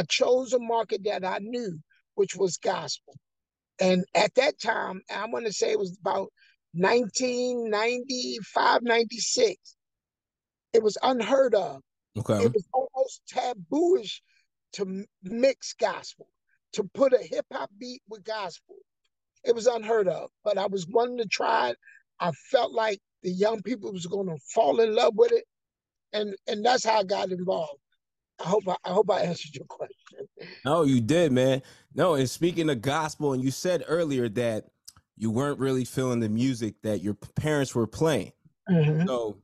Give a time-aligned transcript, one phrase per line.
[0.00, 1.78] I chose a market that I knew,
[2.14, 3.14] which was gospel.
[3.78, 6.32] And at that time, I want to say it was about
[6.72, 9.76] 1995, 96.
[10.72, 11.82] It was unheard of.
[12.18, 12.44] Okay.
[12.44, 14.22] It was almost tabooish
[14.72, 16.28] to mix gospel,
[16.72, 18.76] to put a hip hop beat with gospel.
[19.44, 21.76] It was unheard of, but I was wanting to try it.
[22.20, 25.44] I felt like the young people was going to fall in love with it,
[26.14, 27.79] and and that's how I got involved.
[28.40, 29.96] I hope I, I hope I answered your question.
[30.64, 31.62] No, you did, man.
[31.94, 34.66] No, and speaking of gospel, and you said earlier that
[35.16, 38.32] you weren't really feeling the music that your parents were playing.
[38.70, 39.06] Mhm.
[39.06, 39.36] So,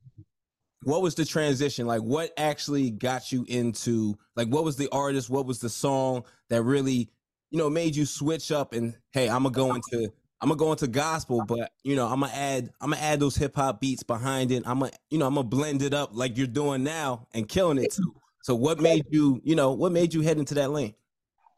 [0.84, 1.86] what was the transition?
[1.86, 4.16] Like, what actually got you into?
[4.36, 5.28] Like, what was the artist?
[5.28, 7.10] What was the song that really,
[7.50, 10.72] you know, made you switch up and hey, I'm gonna go into I'm gonna go
[10.72, 14.02] into gospel, but you know, I'm gonna add I'm gonna add those hip hop beats
[14.02, 14.62] behind it.
[14.66, 17.78] I'm gonna you know I'm gonna blend it up like you're doing now and killing
[17.78, 18.14] it too.
[18.46, 20.94] So, what made you you know what made you head into that lane?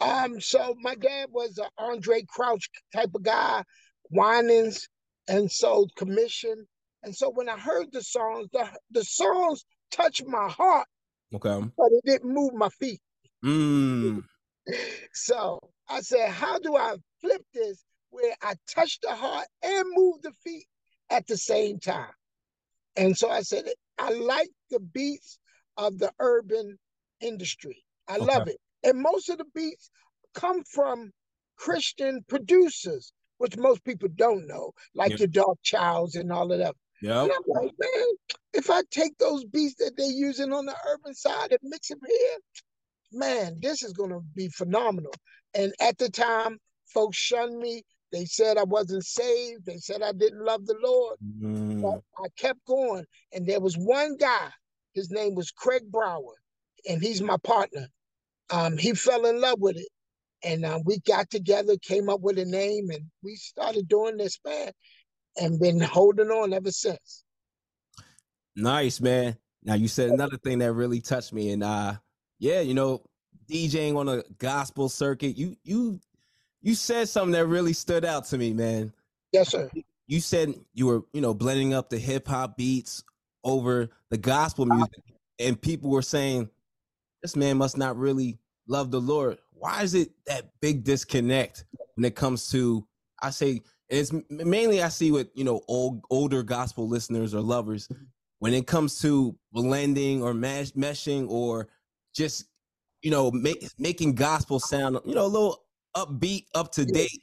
[0.00, 3.62] Um, so my dad was an Andraé Crouch type of guy,
[4.10, 4.88] Winans,
[5.28, 6.66] and so commission.
[7.02, 10.86] And so when I heard the songs, the the songs touched my heart,
[11.34, 11.60] Okay.
[11.76, 13.02] but it didn't move my feet.
[13.44, 14.24] Mm.
[15.12, 20.22] So I said, how do I flip this where I touch the heart and move
[20.22, 20.66] the feet
[21.10, 22.12] at the same time?
[22.96, 23.66] And so I said,
[23.98, 25.38] I like the beats
[25.78, 26.78] of the urban
[27.20, 27.82] industry.
[28.06, 28.26] I Okay.
[28.26, 28.60] love it.
[28.82, 29.90] And most of the beats
[30.34, 31.12] come from
[31.56, 35.18] Christian producers, which most people don't know, like Yep.
[35.18, 36.74] your Dark Childs and all of that.
[37.00, 37.22] Yep.
[37.22, 38.06] And I'm like, man,
[38.52, 42.00] if I take those beats that they're using on the urban side and mix them
[42.06, 42.38] here,
[43.12, 45.14] man, this is going to be phenomenal.
[45.54, 46.58] And at the time,
[46.92, 47.82] folks shunned me.
[48.10, 49.66] They said I wasn't saved.
[49.66, 51.18] They said I didn't love the Lord.
[51.42, 51.82] Mm.
[51.82, 53.04] But I kept going.
[53.32, 54.50] And there was one guy,
[54.94, 56.34] his name was Craig Brower,
[56.88, 57.88] and he's my partner.
[58.50, 59.88] Um, he fell in love with it.
[60.44, 64.38] And uh, we got together, came up with a name, and we started doing this,
[64.38, 64.72] band
[65.38, 67.24] and been holding on ever since.
[68.56, 69.36] Nice, man.
[69.62, 71.94] Now you said another thing that really touched me, and uh,
[72.38, 73.02] yeah, you know,
[73.50, 75.36] DJing on a gospel circuit.
[75.36, 76.00] You you
[76.60, 78.92] you said something that really stood out to me, man.
[79.32, 79.70] Yes, sir.
[80.06, 83.04] You said you were, you know, blending up the hip hop beats
[83.48, 85.02] over the gospel music,
[85.38, 86.50] and people were saying,
[87.22, 91.64] "This man must not really love the Lord." Why is it that big disconnect
[91.94, 92.86] when it comes to?
[93.20, 97.88] I say it's mainly I see with you know old older gospel listeners or lovers
[98.38, 101.68] when it comes to blending or mesh, meshing or
[102.14, 102.46] just
[103.02, 105.64] you know make, making gospel sound you know a little
[105.96, 107.22] upbeat up to date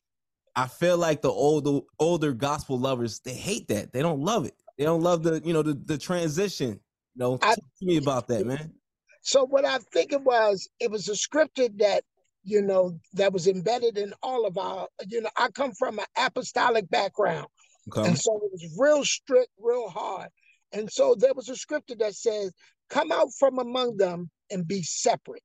[0.55, 4.55] i feel like the older older gospel lovers they hate that they don't love it
[4.77, 6.79] they don't love the you know the, the transition you
[7.15, 8.73] know I- talk to me about that man
[9.21, 12.03] So what I think it was, it was a scripture that,
[12.43, 16.05] you know, that was embedded in all of our, you know, I come from an
[16.15, 17.47] apostolic background.
[17.89, 20.29] okay And so it was real strict, real hard.
[20.71, 22.53] And so there was a scripture that says,
[22.89, 25.41] come out from among them and be separate.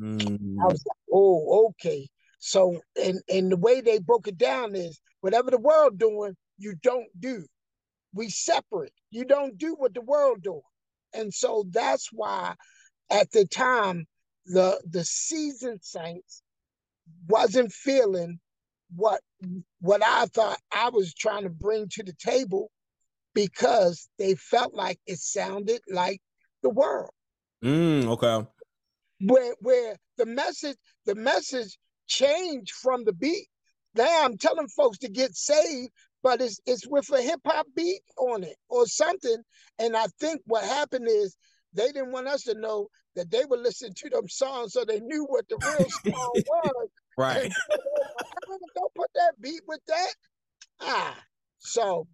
[0.00, 2.06] Mm, I was like, oh, okay.
[2.38, 6.74] So and and the way they broke it down is whatever the world doing, you
[6.80, 7.44] don't do.
[8.12, 8.92] We separate.
[9.10, 10.60] You don't do what the world doing.
[11.14, 12.54] And so that's why
[13.10, 14.06] at the time
[14.46, 16.42] the the seasoned saints
[17.28, 18.40] wasn't feeling
[18.94, 19.20] what
[19.80, 22.70] what I thought I was trying to bring to the table
[23.34, 26.20] because they felt like it sounded like
[26.62, 27.10] the world
[27.62, 28.46] mm, okay
[29.20, 33.48] where where the message the message changed from the beat.
[33.98, 35.90] Now I'm telling folks to get saved,
[36.22, 39.38] but it's it's with a hip hop beat on it or something.
[39.80, 41.36] And I think what happened is
[41.74, 42.86] they didn't want us to know
[43.16, 46.88] that they were listening to them songs, so they knew what the real song was.
[47.16, 50.14] right And don't put that beat with that.
[50.80, 51.20] Ah,
[51.58, 52.06] so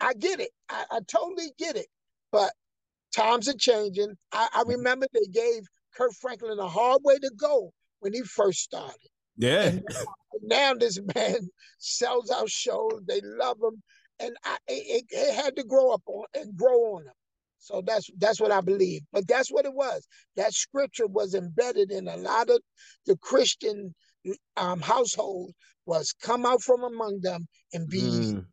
[0.00, 0.50] I get it.
[0.68, 1.86] I, I totally get it.
[2.30, 2.52] But
[3.12, 4.14] times are changing.
[4.30, 8.60] I, I remember they gave Kirk Franklin a hard way to go when he first
[8.60, 9.08] started.
[9.36, 9.72] yeah
[10.42, 11.48] now this man
[11.78, 13.02] sells out shows.
[13.06, 13.82] They love him,
[14.18, 17.12] and I, it, it had to grow up on and grow on him.
[17.58, 19.02] So that's that's what I believe.
[19.12, 20.06] But that's what it was.
[20.36, 22.60] That scripture was embedded in a lot of
[23.06, 23.94] the Christian
[24.56, 25.52] um, household
[25.86, 28.44] was come out from among them and be mm.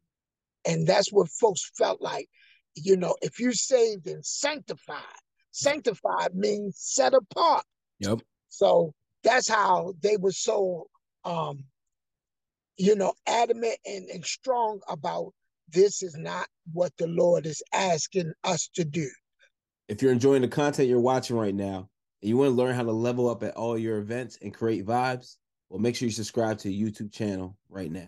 [0.66, 2.28] and that's what folks felt like.
[2.76, 5.02] You know, if you saved and sanctified,
[5.52, 7.64] sanctified means set apart.
[8.00, 8.20] Yep.
[8.50, 8.94] So
[9.24, 10.88] that's how they were so
[11.26, 11.64] um
[12.80, 15.34] you know adamant and, and strong about
[15.72, 19.08] this is not what the Lord is asking us to do.
[19.88, 21.90] If you're enjoying the content you're watching right now
[22.22, 24.86] and you want to learn how to level up at all your events and create
[24.86, 25.36] vibes,
[25.70, 28.08] well, make sure you subscribe to the YouTube channel right now.